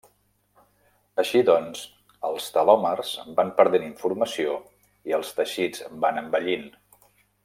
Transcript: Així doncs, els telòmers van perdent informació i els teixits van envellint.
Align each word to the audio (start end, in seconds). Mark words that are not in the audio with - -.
Així 1.23 1.41
doncs, 1.49 1.83
els 2.29 2.47
telòmers 2.55 3.11
van 3.41 3.51
perdent 3.61 3.85
informació 3.91 4.55
i 5.11 5.15
els 5.19 5.33
teixits 5.41 5.85
van 6.07 6.19
envellint. 6.23 6.67